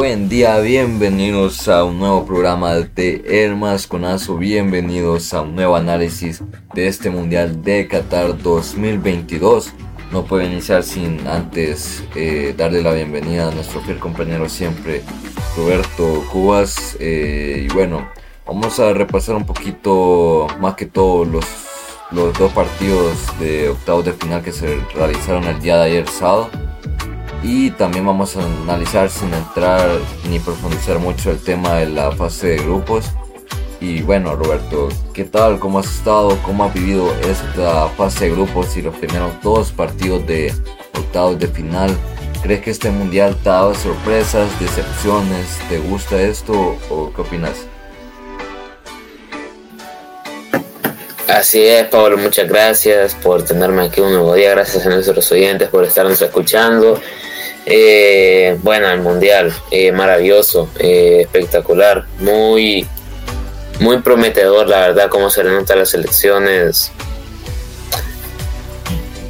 Buen 0.00 0.30
día, 0.30 0.58
bienvenidos 0.60 1.68
a 1.68 1.84
un 1.84 1.98
nuevo 1.98 2.24
programa 2.24 2.74
de 2.74 3.22
Hermas 3.26 3.86
Conazo, 3.86 4.38
bienvenidos 4.38 5.34
a 5.34 5.42
un 5.42 5.54
nuevo 5.54 5.76
análisis 5.76 6.42
de 6.72 6.86
este 6.86 7.10
Mundial 7.10 7.62
de 7.62 7.86
Qatar 7.86 8.42
2022. 8.42 9.74
No 10.10 10.24
puedo 10.24 10.42
iniciar 10.42 10.84
sin 10.84 11.26
antes 11.28 12.02
eh, 12.16 12.54
darle 12.56 12.82
la 12.82 12.94
bienvenida 12.94 13.48
a 13.48 13.50
nuestro 13.50 13.82
fiel 13.82 13.98
compañero 13.98 14.48
siempre, 14.48 15.02
Roberto 15.54 16.24
Cubas. 16.32 16.96
Eh, 16.98 17.66
y 17.68 17.74
bueno, 17.74 18.08
vamos 18.46 18.80
a 18.80 18.94
repasar 18.94 19.36
un 19.36 19.44
poquito 19.44 20.46
más 20.60 20.76
que 20.76 20.86
todo 20.86 21.26
los, 21.26 21.44
los 22.10 22.32
dos 22.38 22.50
partidos 22.52 23.18
de 23.38 23.68
octavos 23.68 24.06
de 24.06 24.14
final 24.14 24.42
que 24.42 24.52
se 24.52 24.80
realizaron 24.94 25.44
el 25.44 25.60
día 25.60 25.76
de 25.76 25.82
ayer 25.82 26.08
sábado 26.08 26.48
y 27.42 27.70
también 27.70 28.06
vamos 28.06 28.36
a 28.36 28.44
analizar 28.44 29.10
sin 29.10 29.32
entrar 29.32 29.88
ni 30.28 30.38
profundizar 30.38 30.98
mucho 30.98 31.30
el 31.30 31.38
tema 31.38 31.76
de 31.76 31.88
la 31.88 32.12
fase 32.12 32.48
de 32.48 32.56
grupos. 32.58 33.06
Y 33.80 34.02
bueno, 34.02 34.36
Roberto, 34.36 34.88
¿qué 35.14 35.24
tal? 35.24 35.58
¿Cómo 35.58 35.78
has 35.78 35.86
estado? 35.86 36.38
¿Cómo 36.42 36.64
has 36.64 36.74
vivido 36.74 37.10
esta 37.22 37.88
fase 37.96 38.26
de 38.26 38.32
grupos 38.32 38.76
y 38.76 38.82
los 38.82 38.94
primeros 38.96 39.32
dos 39.42 39.72
partidos 39.72 40.26
de 40.26 40.52
octavos 40.94 41.38
de 41.38 41.46
final? 41.46 41.90
¿Crees 42.42 42.60
que 42.60 42.70
este 42.70 42.90
mundial 42.90 43.36
te 43.42 43.48
ha 43.48 43.52
dado 43.52 43.74
sorpresas, 43.74 44.48
decepciones? 44.60 45.58
¿Te 45.68 45.78
gusta 45.78 46.20
esto 46.20 46.76
o 46.90 47.12
qué 47.14 47.22
opinas? 47.22 47.66
Así 51.26 51.64
es, 51.64 51.86
Pablo, 51.86 52.18
muchas 52.18 52.48
gracias 52.48 53.14
por 53.14 53.44
tenerme 53.44 53.84
aquí 53.84 54.00
un 54.00 54.12
nuevo 54.12 54.34
día. 54.34 54.50
Gracias 54.50 54.84
a 54.84 54.90
nuestros 54.90 55.30
oyentes 55.30 55.68
por 55.68 55.84
estarnos 55.84 56.20
escuchando. 56.20 57.00
Eh, 57.66 58.58
bueno, 58.62 58.90
el 58.90 59.00
mundial, 59.00 59.52
eh, 59.70 59.92
maravilloso, 59.92 60.70
eh, 60.78 61.18
espectacular, 61.20 62.06
muy, 62.18 62.86
muy 63.80 63.98
prometedor, 63.98 64.68
la 64.68 64.80
verdad, 64.80 65.08
cómo 65.10 65.30
se 65.30 65.44
le 65.44 65.50
nota 65.50 65.76
las 65.76 65.92
elecciones, 65.92 66.90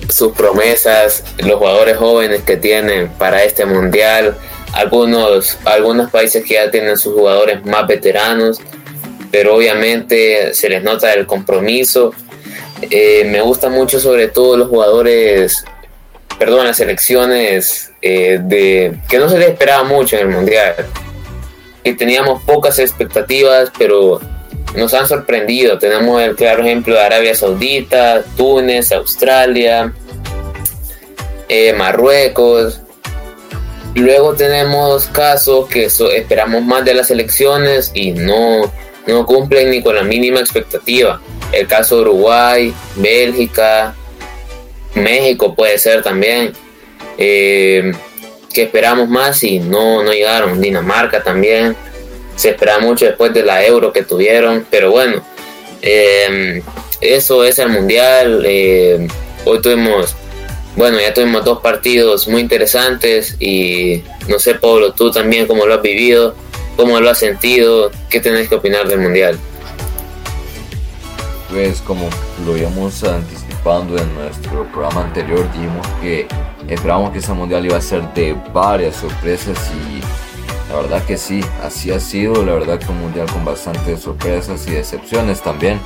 sus 0.08 0.32
promesas, 0.32 1.24
los 1.38 1.58
jugadores 1.58 1.96
jóvenes 1.96 2.42
que 2.42 2.56
tienen 2.56 3.08
para 3.10 3.42
este 3.42 3.64
mundial, 3.64 4.36
algunos, 4.72 5.58
algunos 5.64 6.10
países 6.10 6.44
que 6.44 6.54
ya 6.54 6.70
tienen 6.70 6.96
sus 6.96 7.14
jugadores 7.14 7.64
más 7.64 7.86
veteranos, 7.86 8.60
pero 9.32 9.56
obviamente 9.56 10.54
se 10.54 10.68
les 10.68 10.82
nota 10.82 11.12
el 11.12 11.26
compromiso. 11.26 12.12
me 12.90 13.40
gusta 13.40 13.68
mucho 13.68 14.00
sobre 14.00 14.28
todo 14.28 14.56
los 14.56 14.68
jugadores 14.68 15.64
perdón, 16.40 16.66
las 16.66 16.80
elecciones 16.80 17.92
eh, 18.00 18.40
de 18.42 18.98
que 19.10 19.18
no 19.18 19.28
se 19.28 19.38
les 19.38 19.50
esperaba 19.50 19.84
mucho 19.84 20.16
en 20.16 20.22
el 20.22 20.34
mundial. 20.34 20.74
Que 21.84 21.92
teníamos 21.92 22.42
pocas 22.44 22.78
expectativas, 22.78 23.70
pero 23.78 24.22
nos 24.74 24.94
han 24.94 25.06
sorprendido. 25.06 25.78
Tenemos 25.78 26.22
el 26.22 26.34
claro 26.36 26.62
ejemplo 26.62 26.94
de 26.94 27.00
Arabia 27.02 27.34
Saudita, 27.34 28.24
Túnez, 28.38 28.90
Australia, 28.90 29.92
eh, 31.50 31.74
Marruecos. 31.74 32.80
Luego 33.94 34.32
tenemos 34.32 35.08
casos 35.08 35.68
que 35.68 35.84
esperamos 35.84 36.64
más 36.64 36.86
de 36.86 36.94
las 36.94 37.10
elecciones 37.10 37.90
y 37.92 38.12
no, 38.12 38.72
no 39.06 39.26
cumplen 39.26 39.72
ni 39.72 39.82
con 39.82 39.94
la 39.94 40.04
mínima 40.04 40.40
expectativa. 40.40 41.20
El 41.52 41.66
caso 41.66 41.96
de 41.96 42.02
Uruguay, 42.02 42.74
Bélgica, 42.96 43.94
México 44.94 45.54
puede 45.54 45.78
ser 45.78 46.02
también, 46.02 46.52
eh, 47.18 47.92
que 48.52 48.62
esperamos 48.62 49.08
más 49.08 49.42
y 49.44 49.58
no, 49.58 50.02
no 50.02 50.12
llegaron. 50.12 50.60
Dinamarca 50.60 51.22
también, 51.22 51.76
se 52.36 52.50
esperaba 52.50 52.80
mucho 52.80 53.04
después 53.04 53.32
de 53.32 53.42
la 53.42 53.64
euro 53.64 53.92
que 53.92 54.02
tuvieron, 54.02 54.66
pero 54.70 54.90
bueno, 54.90 55.22
eh, 55.82 56.62
eso 57.00 57.44
es 57.44 57.58
el 57.58 57.68
mundial. 57.68 58.44
Eh, 58.46 59.06
hoy 59.44 59.60
tuvimos, 59.60 60.16
bueno, 60.76 61.00
ya 61.00 61.14
tuvimos 61.14 61.44
dos 61.44 61.60
partidos 61.60 62.28
muy 62.28 62.40
interesantes 62.40 63.36
y 63.38 64.02
no 64.28 64.38
sé, 64.38 64.54
Pablo, 64.54 64.92
tú 64.92 65.10
también 65.10 65.46
cómo 65.46 65.66
lo 65.66 65.74
has 65.74 65.82
vivido, 65.82 66.34
cómo 66.76 67.00
lo 67.00 67.10
has 67.10 67.18
sentido, 67.18 67.90
qué 68.08 68.20
tenés 68.20 68.48
que 68.48 68.54
opinar 68.56 68.88
del 68.88 69.00
mundial. 69.00 69.38
Pues 71.50 71.80
como 71.80 72.08
lo 72.46 72.52
habíamos 72.52 73.02
anticipado 73.02 73.98
en 73.98 74.14
nuestro 74.14 74.64
programa 74.70 75.02
anterior, 75.02 75.50
dijimos 75.52 75.84
que 76.00 76.28
esperábamos 76.68 77.10
que 77.10 77.18
ese 77.18 77.32
mundial 77.32 77.66
iba 77.66 77.76
a 77.76 77.80
ser 77.80 78.02
de 78.14 78.36
varias 78.54 78.96
sorpresas 78.96 79.58
y 79.74 80.00
la 80.70 80.76
verdad 80.80 81.04
que 81.04 81.16
sí, 81.16 81.40
así 81.64 81.90
ha 81.90 81.98
sido, 81.98 82.44
la 82.44 82.52
verdad 82.52 82.78
que 82.78 82.86
un 82.92 83.00
mundial 83.00 83.26
con 83.32 83.44
bastantes 83.44 84.00
sorpresas 84.00 84.64
y 84.68 84.70
decepciones 84.70 85.42
también. 85.42 85.80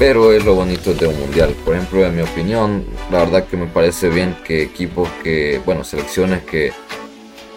Pero 0.00 0.32
es 0.32 0.44
lo 0.44 0.56
bonito 0.56 0.92
de 0.92 1.06
un 1.06 1.20
mundial. 1.20 1.54
Por 1.64 1.76
ejemplo, 1.76 2.04
en 2.04 2.16
mi 2.16 2.22
opinión, 2.22 2.84
la 3.12 3.18
verdad 3.18 3.44
que 3.44 3.56
me 3.56 3.66
parece 3.66 4.08
bien 4.08 4.36
que 4.44 4.62
equipos 4.62 5.08
que, 5.22 5.60
bueno, 5.64 5.84
selecciones 5.84 6.42
que 6.42 6.72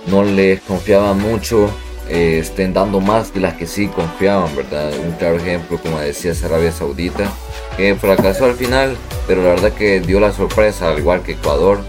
no 0.05 0.23
les 0.23 0.61
confiaban 0.61 1.19
mucho 1.19 1.69
eh, 2.09 2.40
estén 2.40 2.74
dando 2.74 3.00
más 3.00 3.34
de 3.34 3.40
las 3.40 3.53
que 3.56 3.66
sí 3.66 3.88
confiaban, 3.88 4.56
¿verdad? 4.56 4.91
Un 5.06 5.14
claro 5.14 5.38
ejemplo, 5.38 5.80
como 5.81 6.00
decía, 6.00 6.34
Arabia 6.44 6.72
Saudita, 6.72 7.31
que 7.78 7.96
fracasó 7.96 8.46
al 8.46 8.56
final, 8.56 8.97
pero 9.28 9.44
la 9.44 9.50
verdad 9.50 9.72
que 9.72 10.02
dio 10.02 10.19
la 10.19 10.31
sorpresa, 10.31 10.90
al 10.90 11.00
igual 11.00 11.24
que 11.24 11.34
Ecuador, 11.34 11.80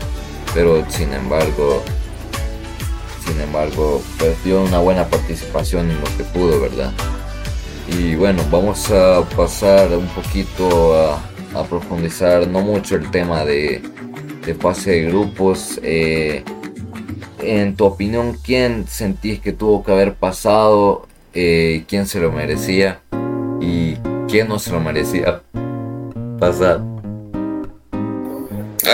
pero 0.55 0.85
sin 0.89 1.13
embargo, 1.13 1.83
sin 3.27 3.41
embargo, 3.41 4.03
pues 4.19 4.43
dio 4.45 4.63
una 4.63 4.79
buena 4.79 5.05
participación 5.07 5.91
en 5.91 5.99
lo 5.99 6.07
que 6.17 6.25
pudo, 6.25 6.61
¿verdad? 6.61 6.93
Y 7.89 8.15
bueno, 8.15 8.43
vamos 8.51 8.91
a 8.91 9.23
pasar 9.37 9.97
un 9.97 10.07
poquito 10.09 10.95
a, 10.97 11.21
profundizar, 11.69 12.49
no 12.49 12.61
mucho 12.61 12.97
el 12.97 13.11
tema 13.11 13.45
de, 13.45 13.81
de 14.45 14.55
fase 14.55 14.91
de 14.91 15.03
grupos. 15.03 15.79
Eh, 15.83 16.43
en 17.47 17.77
tu 17.77 17.85
opinión, 17.85 18.39
¿quién 18.45 18.87
sentís 18.89 19.41
que 19.41 19.53
tuvo 19.53 19.85
que 19.85 19.93
haber 19.93 20.15
pasado? 20.15 21.07
Eh, 21.33 21.85
¿Quién 21.89 22.07
se 22.07 22.21
lo 22.21 22.31
merecía? 22.31 23.01
¿Y 23.61 23.97
quién 24.29 24.49
no 24.49 24.59
se 24.59 24.73
lo 24.73 24.81
merecía 24.81 25.41
pasar? 26.39 26.81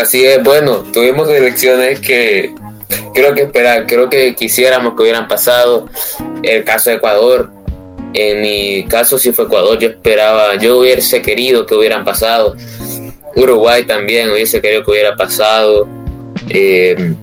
Así 0.00 0.24
es, 0.24 0.42
bueno, 0.42 0.78
tuvimos 0.92 1.28
elecciones 1.28 2.00
que 2.00 2.54
creo 3.12 3.34
que 3.34 3.42
esperar, 3.42 3.86
creo 3.86 4.08
que 4.08 4.34
quisiéramos 4.34 4.94
que 4.94 5.02
hubieran 5.02 5.28
pasado. 5.28 5.88
El 6.42 6.64
caso 6.64 6.90
de 6.90 6.96
Ecuador, 6.96 7.50
en 8.14 8.40
mi 8.40 8.84
caso 8.88 9.18
si 9.18 9.32
fue 9.32 9.46
Ecuador, 9.46 9.78
yo 9.78 9.88
esperaba, 9.88 10.56
yo 10.56 10.78
hubiese 10.78 11.22
querido 11.22 11.66
que 11.66 11.74
hubieran 11.74 12.04
pasado. 12.04 12.56
Uruguay 13.36 13.84
también 13.84 14.30
hubiese 14.30 14.60
querido 14.60 14.84
que 14.84 14.90
hubiera 14.90 15.16
pasado. 15.16 15.88
Eh, 16.48 17.14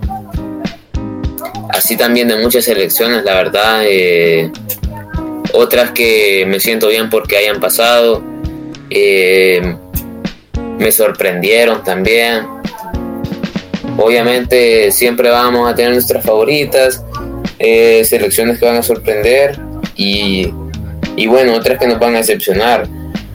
así 1.78 1.96
también 1.96 2.28
de 2.28 2.38
muchas 2.38 2.68
elecciones, 2.68 3.24
la 3.24 3.36
verdad. 3.36 3.82
Eh, 3.86 4.52
otras 5.54 5.92
que 5.92 6.46
me 6.48 6.60
siento 6.60 6.88
bien 6.88 7.10
porque 7.10 7.38
hayan 7.38 7.60
pasado. 7.60 8.24
Eh, 8.90 9.76
me 10.80 10.92
sorprendieron 10.92 11.84
también. 11.84 12.46
Obviamente 13.98 14.92
siempre 14.92 15.30
vamos 15.30 15.70
a 15.70 15.76
tener 15.76 15.94
nuestras 15.94 16.24
favoritas, 16.24 17.04
eh, 17.60 18.04
selecciones 18.06 18.60
que 18.60 18.66
van 18.66 18.78
a 18.78 18.84
sorprender 18.84 19.60
y, 19.96 20.52
y 21.16 21.28
bueno, 21.28 21.56
otras 21.56 21.80
que 21.80 21.88
nos 21.88 22.00
van 22.00 22.16
a 22.16 22.20
decepcionar 22.20 22.88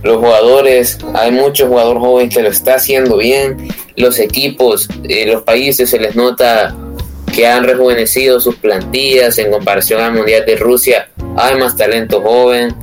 los 0.04 0.18
jugadores, 0.18 0.98
hay 1.14 1.30
muchos 1.32 1.68
jugadores 1.68 2.00
jóvenes 2.00 2.34
que 2.34 2.42
lo 2.42 2.48
está 2.48 2.74
haciendo 2.74 3.16
bien, 3.16 3.68
los 3.96 4.18
equipos, 4.18 4.88
los 5.26 5.42
países 5.42 5.90
se 5.90 5.98
les 5.98 6.14
nota 6.14 6.74
que 7.32 7.46
han 7.46 7.64
rejuvenecido 7.64 8.38
sus 8.40 8.56
plantillas 8.56 9.38
en 9.38 9.50
comparación 9.50 10.00
al 10.00 10.12
Mundial 10.12 10.44
de 10.46 10.56
Rusia. 10.56 11.08
Hay 11.36 11.56
más 11.56 11.76
talento 11.76 12.20
joven. 12.20 12.74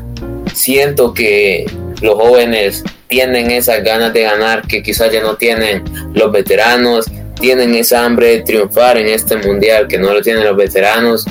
Siento 0.54 1.14
que 1.14 1.66
los 2.02 2.16
jóvenes 2.16 2.84
tienen 3.08 3.52
esas 3.52 3.84
ganas 3.84 4.12
de 4.14 4.24
ganar 4.24 4.64
que 4.68 4.82
quizás 4.82 5.12
ya 5.12 5.22
no 5.22 5.36
tienen 5.36 5.84
los 6.14 6.32
veteranos. 6.32 7.06
Tienen 7.40 7.76
esa 7.76 8.04
hambre 8.04 8.28
de 8.28 8.42
triunfar 8.42 8.98
en 8.98 9.08
este 9.08 9.38
Mundial 9.38 9.88
que 9.88 9.98
no 9.98 10.14
lo 10.14 10.22
tienen 10.22 10.44
los 10.44 10.58
veteranos. 10.58 11.26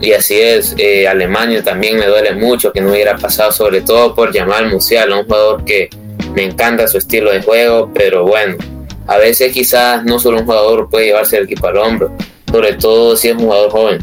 Y 0.00 0.12
así 0.12 0.40
es, 0.40 0.74
eh, 0.78 1.06
Alemania 1.06 1.62
también 1.62 1.98
me 1.98 2.06
duele 2.06 2.32
mucho 2.32 2.72
que 2.72 2.80
no 2.80 2.90
hubiera 2.90 3.16
pasado, 3.16 3.52
sobre 3.52 3.82
todo 3.82 4.14
por 4.14 4.32
llamar 4.32 4.66
Musial, 4.66 5.12
un 5.12 5.24
jugador 5.24 5.64
que 5.64 5.90
me 6.34 6.42
encanta 6.44 6.88
su 6.88 6.98
estilo 6.98 7.30
de 7.30 7.42
juego, 7.42 7.90
pero 7.94 8.24
bueno, 8.24 8.56
a 9.06 9.18
veces 9.18 9.52
quizás 9.52 10.04
no 10.04 10.18
solo 10.18 10.38
un 10.38 10.44
jugador 10.44 10.88
puede 10.88 11.06
llevarse 11.06 11.36
el 11.36 11.44
equipo 11.44 11.66
al 11.66 11.76
hombro, 11.78 12.12
sobre 12.50 12.74
todo 12.74 13.16
si 13.16 13.28
es 13.28 13.34
un 13.34 13.44
jugador 13.44 13.70
joven. 13.70 13.98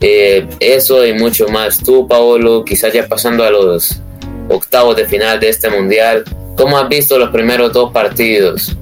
Eh, 0.00 0.46
eso 0.60 1.06
y 1.06 1.14
mucho 1.14 1.48
más. 1.48 1.78
Tú, 1.78 2.06
Paolo, 2.06 2.64
quizás 2.64 2.92
ya 2.92 3.06
pasando 3.08 3.44
a 3.44 3.50
los 3.50 4.00
octavos 4.48 4.96
de 4.96 5.06
final 5.06 5.40
de 5.40 5.48
este 5.48 5.70
mundial, 5.70 6.24
¿cómo 6.56 6.76
has 6.76 6.88
visto 6.88 7.18
los 7.18 7.30
primeros 7.30 7.72
dos 7.72 7.90
partidos? 7.92 8.76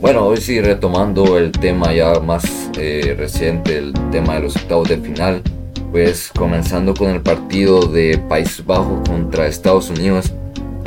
Bueno, 0.00 0.26
hoy 0.26 0.36
sí 0.36 0.60
retomando 0.60 1.36
el 1.38 1.50
tema 1.50 1.92
ya 1.92 2.20
más 2.20 2.44
eh, 2.78 3.16
reciente, 3.18 3.78
el 3.78 3.92
tema 4.12 4.36
de 4.36 4.42
los 4.42 4.54
octavos 4.54 4.88
de 4.88 4.98
final, 4.98 5.42
pues 5.90 6.30
comenzando 6.36 6.94
con 6.94 7.10
el 7.10 7.20
partido 7.20 7.80
de 7.80 8.16
Países 8.16 8.64
Bajos 8.64 9.06
contra 9.08 9.48
Estados 9.48 9.90
Unidos. 9.90 10.32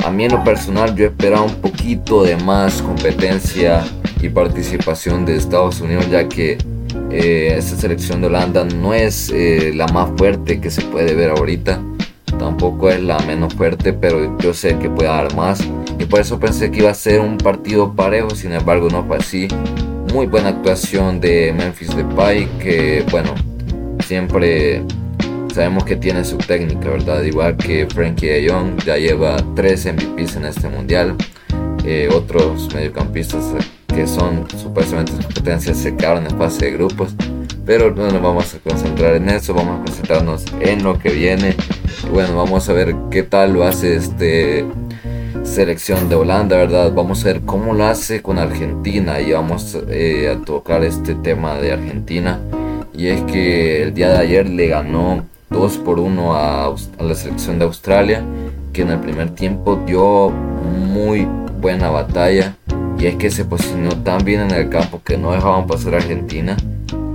A 0.04 0.10
mí 0.10 0.24
en 0.24 0.32
lo 0.32 0.42
personal 0.44 0.94
yo 0.94 1.06
esperaba 1.06 1.42
un 1.42 1.54
poquito 1.56 2.24
de 2.24 2.36
más 2.36 2.82
competencia 2.82 3.84
y 4.20 4.28
participación 4.28 5.24
de 5.24 5.36
Estados 5.36 5.80
Unidos 5.80 6.08
ya 6.10 6.28
que 6.28 6.58
eh, 7.10 7.54
esta 7.56 7.76
selección 7.76 8.20
de 8.20 8.26
Holanda 8.26 8.64
no 8.64 8.94
es 8.94 9.30
eh, 9.30 9.72
la 9.74 9.86
más 9.88 10.10
fuerte 10.16 10.60
que 10.60 10.70
se 10.70 10.82
puede 10.82 11.14
ver 11.14 11.30
ahorita 11.30 11.80
tampoco 12.42 12.90
es 12.90 13.00
la 13.00 13.18
menos 13.20 13.54
fuerte, 13.54 13.92
pero 13.92 14.36
yo 14.38 14.52
sé 14.52 14.76
que 14.78 14.90
puede 14.90 15.08
dar 15.08 15.34
más. 15.36 15.60
Y 15.98 16.04
por 16.04 16.20
eso 16.20 16.40
pensé 16.40 16.70
que 16.70 16.80
iba 16.80 16.90
a 16.90 16.94
ser 16.94 17.20
un 17.20 17.38
partido 17.38 17.94
parejo, 17.94 18.30
sin 18.30 18.52
embargo 18.52 18.88
no 18.90 19.04
fue 19.04 19.18
así. 19.18 19.48
Muy 20.12 20.26
buena 20.26 20.48
actuación 20.48 21.20
de 21.20 21.54
Memphis 21.56 21.94
Depay, 21.94 22.46
que 22.58 23.04
bueno, 23.10 23.34
siempre 24.04 24.82
sabemos 25.52 25.84
que 25.84 25.96
tiene 25.96 26.24
su 26.24 26.38
técnica, 26.38 26.90
¿verdad? 26.90 27.22
Igual 27.22 27.56
que 27.56 27.86
Frankie 27.86 28.26
de 28.26 28.48
Jong, 28.48 28.82
ya 28.84 28.96
lleva 28.96 29.36
3 29.54 29.94
MVPs 29.94 30.36
en 30.36 30.44
este 30.46 30.68
mundial. 30.68 31.16
Eh, 31.84 32.08
otros 32.14 32.72
mediocampistas 32.74 33.44
que 33.88 34.06
son 34.06 34.46
supuestamente 34.56 35.12
competencias 35.12 35.76
se 35.76 35.94
quedaron 35.94 36.26
en 36.26 36.38
fase 36.38 36.66
de 36.66 36.72
grupos. 36.72 37.14
Pero 37.64 37.94
no 37.94 38.10
nos 38.10 38.20
vamos 38.20 38.54
a 38.54 38.58
concentrar 38.58 39.14
en 39.14 39.28
eso, 39.28 39.54
vamos 39.54 39.80
a 39.80 39.84
concentrarnos 39.84 40.44
en 40.60 40.82
lo 40.82 40.98
que 40.98 41.10
viene. 41.10 41.54
bueno, 42.12 42.36
vamos 42.36 42.68
a 42.68 42.72
ver 42.72 42.94
qué 43.10 43.22
tal 43.22 43.52
lo 43.52 43.64
hace 43.64 43.96
este 43.96 44.64
selección 45.44 46.08
de 46.08 46.14
Holanda, 46.14 46.56
¿verdad? 46.56 46.92
Vamos 46.92 47.22
a 47.22 47.26
ver 47.26 47.42
cómo 47.42 47.74
lo 47.74 47.84
hace 47.84 48.22
con 48.22 48.38
Argentina 48.38 49.20
y 49.20 49.32
vamos 49.32 49.76
eh, 49.88 50.34
a 50.34 50.44
tocar 50.44 50.82
este 50.84 51.14
tema 51.14 51.56
de 51.58 51.72
Argentina. 51.72 52.40
Y 52.94 53.08
es 53.08 53.20
que 53.22 53.82
el 53.82 53.94
día 53.94 54.10
de 54.10 54.18
ayer 54.18 54.48
le 54.48 54.68
ganó 54.68 55.26
2 55.52 55.78
por 55.78 55.98
1 55.98 56.34
a, 56.34 56.74
la 57.00 57.14
selección 57.14 57.58
de 57.58 57.64
Australia, 57.64 58.24
que 58.72 58.82
en 58.82 58.90
el 58.90 59.00
primer 59.00 59.30
tiempo 59.30 59.80
dio 59.86 60.30
muy 60.30 61.26
buena 61.60 61.90
batalla. 61.90 62.56
Y 62.98 63.06
es 63.06 63.16
que 63.16 63.30
se 63.30 63.44
posicionó 63.44 63.96
tan 64.02 64.24
bien 64.24 64.42
en 64.42 64.52
el 64.52 64.68
campo 64.68 65.00
que 65.04 65.18
no 65.18 65.32
dejaban 65.32 65.66
pasar 65.66 65.94
a 65.94 65.96
Argentina 65.96 66.56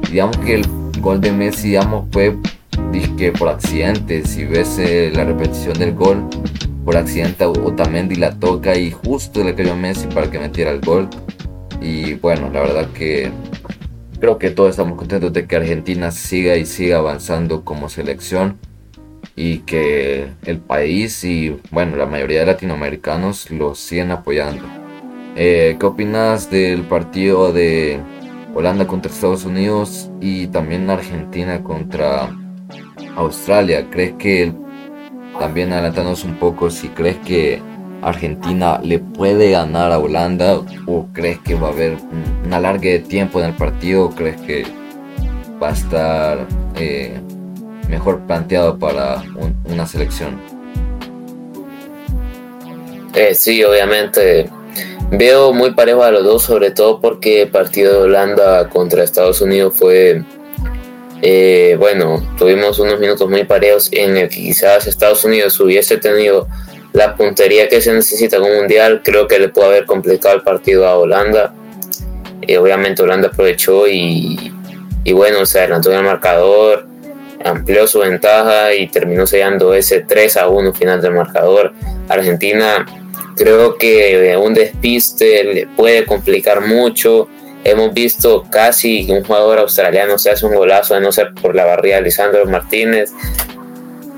digamos 0.10 0.38
que 0.38 0.56
el 0.56 0.66
gol 1.00 1.22
de 1.22 1.32
Messi 1.32 1.70
digamos, 1.70 2.08
fue 2.12 2.36
que 3.18 3.32
por 3.32 3.50
accidente, 3.50 4.26
si 4.26 4.46
ves 4.46 4.78
eh, 4.80 5.12
la 5.14 5.24
repetición 5.24 5.78
del 5.78 5.94
gol, 5.94 6.28
por 6.86 6.96
accidente 6.96 7.46
Otamendi 7.46 8.16
la 8.16 8.32
toca 8.32 8.76
y 8.76 8.92
justo 8.92 9.44
le 9.44 9.54
cayó 9.54 9.76
Messi 9.76 10.08
para 10.08 10.30
que 10.32 10.40
metiera 10.40 10.72
el 10.72 10.82
gol. 10.82 11.10
Y 11.82 12.16
bueno, 12.16 12.50
la 12.52 12.62
verdad 12.62 12.88
que 12.94 13.32
creo 14.20 14.38
que 14.38 14.50
todos 14.50 14.72
estamos 14.72 14.98
contentos 14.98 15.34
de 15.34 15.46
que 15.46 15.56
Argentina 15.56 16.12
siga 16.12 16.56
y 16.56 16.66
siga 16.66 16.98
avanzando 16.98 17.64
como 17.64 17.90
selección 17.90 18.58
y 19.36 19.60
que 19.60 20.28
el 20.46 20.60
país 20.60 21.24
y 21.24 21.60
bueno, 21.72 21.96
la 21.96 22.06
mayoría 22.06 22.40
de 22.42 22.48
latinoamericanos 22.48 23.52
lo 23.52 23.76
siguen 23.76 24.12
apoyando. 24.12 24.64
Eh, 25.36 25.78
¿Qué 25.80 25.86
opinas 25.86 26.50
del 26.50 26.82
partido 26.82 27.54
de 27.54 28.00
Holanda 28.58 28.88
contra 28.88 29.12
Estados 29.12 29.46
Unidos 29.46 30.10
y 30.20 30.48
también 30.48 30.90
Argentina 30.90 31.62
contra 31.62 32.36
Australia. 33.16 33.88
¿Crees 33.92 34.14
que, 34.14 34.52
también 35.40 35.72
adelantándonos 35.72 36.24
un 36.24 36.38
poco, 36.38 36.72
si 36.72 36.88
crees 36.88 37.18
que 37.18 37.62
Argentina 38.02 38.80
le 38.84 39.00
puede 39.00 39.52
ganar 39.52 39.92
a 39.92 40.00
Holanda 40.00 40.62
o 40.86 41.08
crees 41.14 41.40
que 41.40 41.56
va 41.56 41.70
a 41.70 41.72
haber 41.72 41.98
un 42.46 42.54
alargue 42.54 42.94
de 42.94 43.00
tiempo 43.00 43.40
en 43.40 43.48
el 43.48 43.54
partido 43.54 44.06
o 44.06 44.10
crees 44.12 44.40
que 44.42 44.66
va 45.62 45.70
a 45.70 45.74
estar 45.74 46.48
eh, 46.76 47.20
mejor 47.90 48.22
planteado 48.22 48.78
para 48.78 49.24
una 49.66 49.86
selección? 49.88 50.40
Eh, 53.16 53.34
sí, 53.34 53.64
obviamente. 53.64 54.50
Veo 55.10 55.54
muy 55.54 55.72
parejo 55.72 56.04
a 56.04 56.12
los 56.12 56.24
dos, 56.24 56.44
sobre 56.44 56.72
todo 56.72 57.00
porque 57.00 57.44
el 57.44 57.50
partido 57.50 57.94
de 57.94 58.00
Holanda 58.10 58.68
contra 58.70 59.04
Estados 59.04 59.40
Unidos 59.42 59.74
fue, 59.78 60.22
eh, 61.22 61.78
bueno, 61.80 62.22
tuvimos 62.38 62.78
unos 62.78 63.00
minutos 63.00 63.30
muy 63.30 63.46
parejos 63.46 63.90
en 63.94 64.18
el 64.18 64.30
que 64.30 64.36
quizás 64.36 64.86
Estados 64.86 65.24
Unidos 65.24 65.58
hubiese 65.62 65.98
tenido 65.98 66.48
la 66.98 67.16
puntería 67.16 67.70
que 67.70 67.82
se 67.82 67.94
necesita 67.94 68.40
con 68.40 68.50
un 68.52 68.58
mundial, 68.58 69.02
creo 69.04 69.28
que 69.28 69.40
le 69.40 69.50
pudo 69.50 69.66
haber 69.66 69.86
complicado 69.86 70.36
el 70.36 70.42
partido 70.42 70.88
a 70.88 70.98
Holanda. 70.98 71.54
Eh, 72.42 72.58
obviamente 72.58 73.04
Holanda 73.04 73.30
aprovechó 73.30 73.88
y, 73.88 74.52
y 75.04 75.14
bueno, 75.14 75.46
se 75.46 75.60
adelantó 75.60 75.92
en 75.92 76.00
el 76.00 76.04
marcador, 76.04 76.86
amplió 77.44 77.88
su 77.88 78.00
ventaja 78.00 78.74
y 78.74 78.88
terminó 78.88 79.26
sellando 79.28 79.74
ese 79.74 80.02
3 80.02 80.38
a 80.38 80.48
1 80.48 80.74
final 80.74 81.02
del 81.02 81.14
marcador. 81.14 81.74
Argentina 82.10 82.86
Creo 83.38 83.78
que 83.78 84.36
un 84.42 84.56
despiste 84.56 85.44
le 85.44 85.68
puede 85.68 86.06
complicar 86.06 86.62
mucho. 86.62 87.30
Hemos 87.64 87.94
visto 87.94 88.44
casi 88.50 89.12
un 89.12 89.24
jugador 89.24 89.60
australiano 89.60 90.18
se 90.18 90.32
hace 90.32 90.46
un 90.48 90.56
golazo 90.56 90.96
de 90.96 91.02
no 91.02 91.12
ser 91.12 91.34
por 91.36 91.54
la 91.54 91.66
barrida 91.66 91.98
de 91.98 92.02
Lisandro 92.02 92.46
Martínez. 92.48 93.12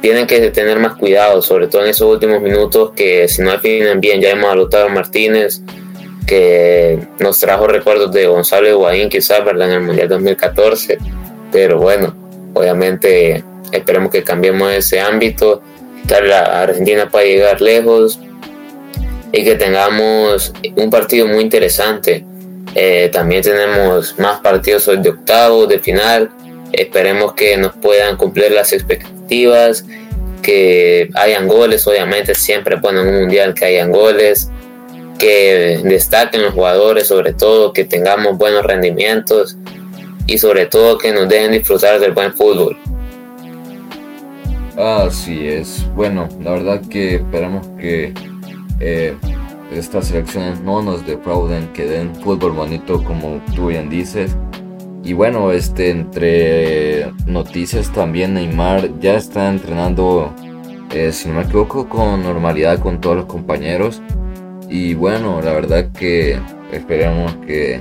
Tienen 0.01 0.27
que 0.27 0.39
tener 0.51 0.79
más 0.79 0.95
cuidado, 0.95 1.41
sobre 1.41 1.67
todo 1.67 1.83
en 1.83 1.89
esos 1.89 2.09
últimos 2.09 2.41
minutos 2.41 2.91
que 2.95 3.27
si 3.27 3.41
no 3.41 3.51
definen 3.51 3.99
bien, 3.99 4.21
ya 4.21 4.29
hemos 4.29 4.73
a 4.73 4.87
Martínez, 4.87 5.61
que 6.25 6.99
nos 7.19 7.39
trajo 7.39 7.67
recuerdos 7.67 8.11
de 8.11 8.27
Gonzalo 8.27 8.69
Higuaín 8.69 9.09
quizás, 9.09 9.43
¿verdad? 9.43 9.69
En 9.69 9.75
el 9.75 9.81
Mundial 9.81 10.07
2014. 10.07 10.97
Pero 11.51 11.79
bueno, 11.79 12.15
obviamente 12.53 13.43
esperemos 13.71 14.11
que 14.11 14.23
cambiemos 14.23 14.71
ese 14.71 14.99
ámbito. 14.99 15.61
La 16.07 16.63
Argentina 16.63 17.09
para 17.09 17.25
llegar 17.25 17.61
lejos, 17.61 18.19
y 19.31 19.43
que 19.43 19.55
tengamos 19.55 20.53
un 20.75 20.89
partido 20.89 21.27
muy 21.27 21.43
interesante. 21.43 22.25
Eh, 22.75 23.09
también 23.11 23.41
tenemos 23.41 24.17
más 24.19 24.39
partidos 24.41 24.87
hoy 24.87 24.97
de 24.97 25.09
octavo, 25.09 25.65
de 25.67 25.79
final. 25.79 26.29
Esperemos 26.71 27.33
que 27.33 27.57
nos 27.57 27.75
puedan 27.75 28.15
cumplir 28.15 28.51
las 28.51 28.73
expectativas, 28.73 29.18
que 30.41 31.09
hayan 31.15 31.47
goles, 31.47 31.85
obviamente 31.87 32.35
siempre 32.35 32.77
ponen 32.77 33.07
un 33.07 33.19
mundial 33.21 33.53
que 33.53 33.65
hayan 33.65 33.91
goles, 33.91 34.49
que 35.17 35.81
destaquen 35.83 36.41
los 36.41 36.53
jugadores, 36.53 37.07
sobre 37.07 37.33
todo 37.33 37.73
que 37.73 37.85
tengamos 37.85 38.37
buenos 38.37 38.63
rendimientos 38.63 39.57
y 40.25 40.37
sobre 40.37 40.65
todo 40.65 40.97
que 40.97 41.11
nos 41.11 41.27
dejen 41.27 41.51
disfrutar 41.51 41.99
del 41.99 42.13
buen 42.13 42.33
fútbol. 42.33 42.77
Así 44.77 45.47
es. 45.47 45.85
Bueno, 45.93 46.29
la 46.41 46.51
verdad 46.51 46.81
que 46.89 47.15
esperamos 47.15 47.67
que 47.79 48.13
eh, 48.79 49.13
estas 49.73 50.07
selecciones 50.07 50.61
no 50.61 50.81
nos 50.81 51.05
defrauden, 51.05 51.71
que 51.73 51.85
den 51.85 52.15
fútbol 52.15 52.53
bonito 52.53 53.03
como 53.03 53.41
tú 53.55 53.67
bien 53.67 53.89
dices. 53.89 54.31
Y 55.09 55.13
bueno, 55.13 55.51
este, 55.51 55.89
entre 55.89 57.11
noticias 57.25 57.91
también 57.91 58.35
Neymar 58.35 58.99
ya 58.99 59.15
está 59.15 59.49
entrenando, 59.49 60.31
eh, 60.93 61.11
si 61.11 61.27
no 61.27 61.33
me 61.33 61.41
equivoco, 61.41 61.89
con 61.89 62.21
normalidad 62.21 62.77
con 62.77 63.01
todos 63.01 63.15
los 63.15 63.25
compañeros. 63.25 64.03
Y 64.69 64.93
bueno, 64.93 65.41
la 65.41 65.53
verdad 65.53 65.91
que 65.93 66.37
esperemos 66.71 67.33
que 67.37 67.79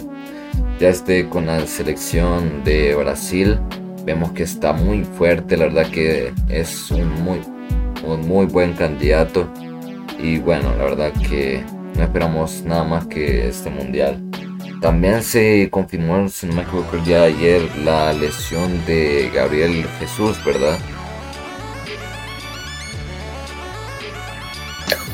ya 0.80 0.88
esté 0.88 1.28
con 1.28 1.44
la 1.44 1.66
selección 1.66 2.64
de 2.64 2.94
Brasil. 2.94 3.58
Vemos 4.06 4.32
que 4.32 4.44
está 4.44 4.73
muy 4.73 5.04
fuerte, 5.04 5.58
la 5.58 5.66
verdad 5.66 5.90
que 5.90 6.32
es 6.49 6.90
un 6.90 7.11
muy, 7.25 7.42
un 8.06 8.26
muy 8.26 8.47
buen 8.47 8.73
candidato. 8.73 9.52
Y 10.18 10.38
bueno, 10.38 10.75
la 10.78 10.85
verdad 10.85 11.12
que 11.28 11.62
no 11.94 12.04
esperamos 12.04 12.62
nada 12.64 12.85
más 12.85 13.06
que 13.06 13.49
este 13.49 13.68
mundial. 13.68 14.27
También 14.80 15.23
se 15.23 15.68
confirmó, 15.70 16.28
si 16.28 16.47
no 16.47 16.54
me 16.54 16.62
equivoco, 16.62 16.97
el 16.97 17.04
día 17.04 17.20
de 17.20 17.26
ayer 17.26 17.76
la 17.85 18.12
lesión 18.12 18.85
de 18.87 19.30
Gabriel 19.35 19.87
Jesús, 19.99 20.42
¿verdad? 20.44 20.78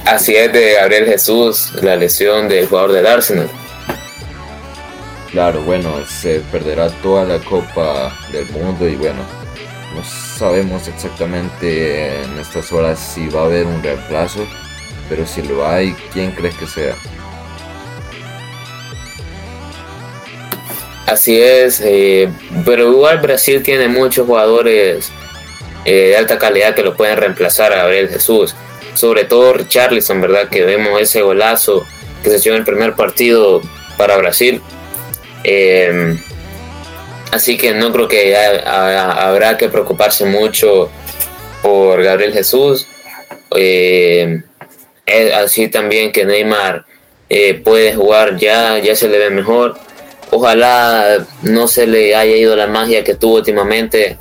Así 0.06 0.36
es 0.36 0.52
de 0.52 0.74
Gabriel 0.74 1.06
Jesús, 1.06 1.72
la 1.82 1.96
lesión 1.96 2.48
del 2.48 2.66
jugador 2.66 2.92
del 2.92 3.06
Arsenal. 3.06 3.48
Claro, 5.30 5.62
bueno, 5.62 6.04
se 6.06 6.40
perderá 6.52 6.90
toda 7.02 7.24
la 7.24 7.38
Copa 7.38 8.12
del 8.30 8.46
Mundo 8.50 8.86
y 8.86 8.96
bueno, 8.96 9.22
no 9.94 10.04
sabemos 10.04 10.86
exactamente 10.88 12.22
en 12.22 12.38
estas 12.38 12.70
horas 12.70 12.98
si 12.98 13.28
va 13.28 13.42
a 13.42 13.44
haber 13.46 13.66
un 13.66 13.82
reemplazo 13.82 14.46
pero 15.08 15.26
si 15.26 15.42
lo 15.42 15.66
hay, 15.66 15.94
¿quién 16.12 16.30
crees 16.32 16.54
que 16.56 16.66
sea? 16.66 16.94
Así 21.06 21.40
es, 21.40 21.82
eh, 21.84 22.30
pero 22.64 22.90
igual 22.90 23.18
Brasil 23.18 23.62
tiene 23.62 23.88
muchos 23.88 24.26
jugadores 24.26 25.12
eh, 25.84 26.08
de 26.08 26.16
alta 26.16 26.38
calidad 26.38 26.74
que 26.74 26.82
lo 26.82 26.96
pueden 26.96 27.18
reemplazar 27.18 27.72
a 27.72 27.76
Gabriel 27.76 28.08
Jesús. 28.08 28.54
Sobre 28.94 29.24
todo 29.24 29.52
Richarlison, 29.52 30.20
¿verdad? 30.20 30.48
Que 30.48 30.64
vemos 30.64 31.00
ese 31.00 31.20
golazo 31.20 31.84
que 32.22 32.30
se 32.30 32.38
dio 32.38 32.52
en 32.52 32.58
el 32.58 32.64
primer 32.64 32.94
partido 32.94 33.60
para 33.98 34.16
Brasil. 34.16 34.62
Em, 35.42 36.18
así 37.32 37.58
que 37.58 37.74
no 37.74 37.92
creo 37.92 38.08
que 38.08 38.34
habrá 38.36 39.58
que 39.58 39.68
preocuparse 39.68 40.24
mucho 40.24 40.90
por 41.60 42.02
Gabriel 42.02 42.32
Jesús. 42.32 42.86
Em, 43.50 44.42
así 45.34 45.68
también 45.68 46.12
que 46.12 46.24
Neymar 46.24 46.86
eh, 47.28 47.54
puede 47.54 47.94
jugar 47.94 48.36
ya, 48.36 48.78
ya 48.78 48.96
se 48.96 49.08
le 49.08 49.18
ve 49.18 49.30
mejor. 49.30 49.76
Ojalá 50.36 51.24
no 51.42 51.68
se 51.68 51.86
le 51.86 52.16
haya 52.16 52.34
ido 52.34 52.56
la 52.56 52.66
magia 52.66 53.04
que 53.04 53.14
tuvo 53.14 53.36
últimamente. 53.36 54.18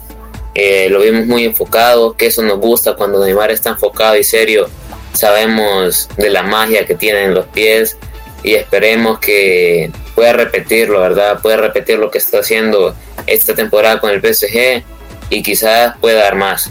Eh, 0.53 0.87
lo 0.91 0.99
vimos 0.99 1.25
muy 1.25 1.43
enfocado, 1.43 2.15
que 2.15 2.27
eso 2.27 2.43
nos 2.43 2.59
gusta 2.59 2.93
cuando 2.93 3.25
Neymar 3.25 3.49
está 3.49 3.71
enfocado 3.71 4.15
y 4.15 4.23
serio. 4.23 4.69
Sabemos 5.13 6.07
de 6.15 6.29
la 6.29 6.43
magia 6.43 6.85
que 6.85 6.93
tiene 6.93 7.23
en 7.23 7.33
los 7.33 7.47
pies 7.47 7.97
y 8.43 8.53
esperemos 8.53 9.17
que 9.17 9.91
pueda 10.13 10.33
repetirlo, 10.33 10.99
¿verdad? 10.99 11.41
Pueda 11.41 11.57
repetir 11.57 11.97
lo 11.97 12.11
que 12.11 12.19
está 12.19 12.41
haciendo 12.41 12.93
esta 13.25 13.55
temporada 13.55 13.99
con 13.99 14.11
el 14.11 14.21
PSG 14.21 14.83
y 15.31 15.41
quizás 15.41 15.97
pueda 15.97 16.25
dar 16.25 16.35
más. 16.35 16.69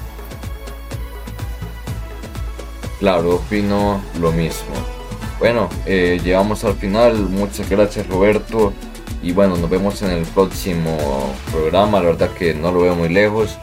Claro, 3.01 3.35
opino 3.35 4.05
lo 4.21 4.31
mismo. 4.31 4.73
Bueno, 5.41 5.69
eh, 5.85 6.21
llegamos 6.23 6.63
al 6.63 6.75
final. 6.75 7.17
Muchas 7.17 7.69
gracias 7.69 8.07
Roberto. 8.07 8.73
Y 9.23 9.33
bueno, 9.33 9.57
nos 9.57 9.71
vemos 9.71 10.03
en 10.03 10.11
el 10.11 10.25
próximo 10.27 11.35
programa. 11.51 12.01
La 12.01 12.07
verdad 12.07 12.31
que 12.31 12.55
no 12.55 12.73
lo 12.73 12.81
veo 12.81 12.95
muy 12.95 13.09
lejos. 13.09 13.57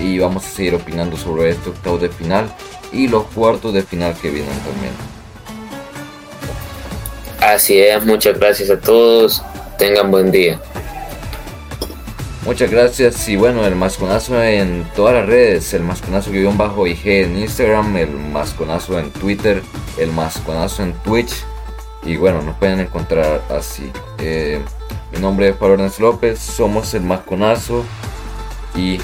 Y 0.00 0.18
vamos 0.18 0.44
a 0.44 0.48
seguir 0.48 0.74
opinando 0.74 1.16
sobre 1.16 1.50
este 1.50 1.70
octavo 1.70 1.98
de 1.98 2.08
final 2.08 2.52
y 2.92 3.08
los 3.08 3.24
cuartos 3.24 3.72
de 3.72 3.82
final 3.82 4.14
que 4.20 4.30
vienen 4.30 4.58
también. 4.58 4.92
Así 7.40 7.78
es, 7.78 8.04
muchas 8.04 8.38
gracias 8.38 8.70
a 8.70 8.80
todos. 8.80 9.42
Tengan 9.78 10.10
buen 10.10 10.30
día. 10.30 10.60
Muchas 12.44 12.70
gracias 12.70 13.28
y 13.28 13.34
bueno, 13.34 13.66
el 13.66 13.74
masconazo 13.74 14.40
en 14.40 14.86
todas 14.94 15.14
las 15.14 15.26
redes, 15.26 15.74
el 15.74 15.82
masconazo 15.82 16.30
guion 16.30 16.56
bajo 16.56 16.86
IG 16.86 17.08
en 17.08 17.38
Instagram, 17.38 17.96
el 17.96 18.10
masconazo 18.10 19.00
en 19.00 19.10
Twitter, 19.10 19.62
el 19.98 20.12
masconazo 20.12 20.84
en 20.84 20.92
Twitch 21.02 21.32
y 22.04 22.16
bueno, 22.16 22.42
nos 22.42 22.56
pueden 22.56 22.78
encontrar 22.78 23.42
así. 23.50 23.90
Eh, 24.18 24.60
mi 25.16 25.22
nombre 25.22 25.48
es 25.48 25.56
Pablo 25.56 25.90
López, 25.98 26.38
somos 26.38 26.92
el 26.92 27.02
masconazo 27.02 27.84
y 28.74 28.98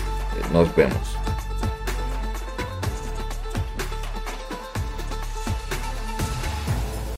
nos 0.52 0.74
vemos. 0.76 1.21